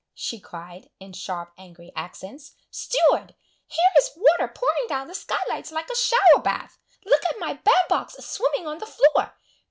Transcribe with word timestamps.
she 0.15 0.39
cried, 0.39 0.89
in 0.99 1.13
sharp 1.13 1.53
angry 1.59 1.91
accents. 1.95 2.55
"Steward! 2.71 3.35
here 3.67 3.91
is 3.99 4.09
water 4.15 4.47
pouring 4.51 4.87
down 4.89 5.07
the 5.07 5.13
sky 5.13 5.37
lights 5.47 5.71
like 5.71 5.91
a 5.91 5.95
shower 5.95 6.41
bath! 6.43 6.79
Look 7.05 7.23
at 7.25 7.37
my 7.37 7.53
band 7.53 7.85
box 7.87 8.15
swimming 8.25 8.65
on 8.65 8.79
the 8.79 8.87
floor! 8.87 9.35